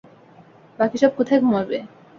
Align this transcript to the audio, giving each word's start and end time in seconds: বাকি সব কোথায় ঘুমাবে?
বাকি 0.79 0.97
সব 0.97 1.11
কোথায় 1.17 1.41
ঘুমাবে? 1.43 1.77